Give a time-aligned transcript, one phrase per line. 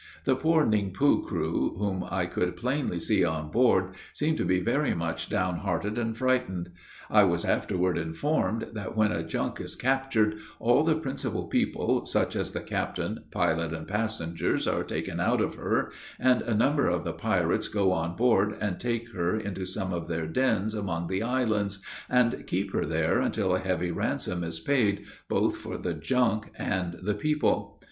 [0.23, 4.59] The poor Ning po crew, whom I could plainly see on board, seemed to be
[4.59, 6.71] very much down hearted and frightened.
[7.11, 12.35] I was afterward informed, that when a junk is captured, all the principal people, such
[12.35, 17.03] as the captain, pilot, and passengers, are taken out of her, and a number of
[17.03, 21.21] the pirates go on board and take her into some of their dens among the
[21.21, 21.77] islands,
[22.09, 26.93] and keep her there until a heavy ransom is paid, both for the junk and
[27.03, 27.77] the people.